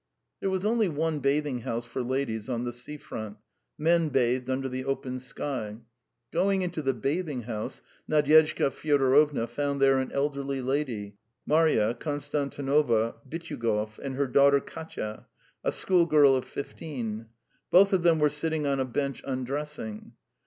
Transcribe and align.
There 0.39 0.49
was 0.49 0.65
only 0.65 0.89
one 0.89 1.19
bathing 1.19 1.59
house 1.59 1.85
for 1.85 2.01
ladies 2.01 2.49
on 2.49 2.63
the 2.63 2.73
sea 2.73 2.97
front; 2.97 3.37
men 3.77 4.09
bathed 4.09 4.49
under 4.49 4.67
the 4.67 4.83
open 4.83 5.19
sky. 5.19 5.77
Going 6.33 6.63
into 6.63 6.81
the 6.81 6.95
bathing 6.95 7.43
house, 7.43 7.83
Nadyezhda 8.09 8.71
Fyodorovna 8.71 9.45
found 9.45 9.79
there 9.79 9.99
an 9.99 10.11
elderly 10.11 10.59
lady, 10.59 11.17
Marya 11.45 11.93
Konstantinovna 11.93 13.13
Bityugov, 13.29 13.99
and 14.01 14.15
her 14.15 14.25
daughter 14.25 14.59
Katya, 14.59 15.27
a 15.63 15.71
schoolgirl 15.71 16.35
of 16.35 16.45
fifteen; 16.45 17.27
both 17.69 17.93
of 17.93 18.01
them 18.01 18.17
were 18.17 18.29
sitting 18.29 18.65
on 18.65 18.79
a 18.79 18.85
bench 18.85 19.21
undressing. 19.23 20.13